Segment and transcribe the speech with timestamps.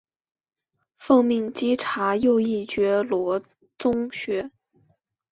[0.97, 3.39] 奉命稽查右翼觉罗
[3.77, 4.49] 宗学。